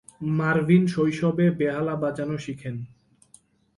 Marvin 0.37 0.83
শৈশবে 0.87 1.45
বেহালা 1.59 1.95
বাজানো 1.95 2.37
শিখেন। 2.37 2.75